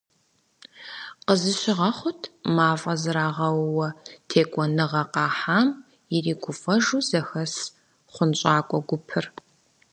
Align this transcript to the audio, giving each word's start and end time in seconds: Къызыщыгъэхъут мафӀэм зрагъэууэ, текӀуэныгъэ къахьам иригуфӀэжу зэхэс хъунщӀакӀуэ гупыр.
Къызыщыгъэхъут 1.25 2.21
мафӀэм 2.55 2.97
зрагъэууэ, 3.01 3.87
текӀуэныгъэ 4.27 5.03
къахьам 5.13 5.67
иригуфӀэжу 6.15 7.01
зэхэс 7.09 7.53
хъунщӀакӀуэ 8.13 8.79
гупыр. 8.87 9.25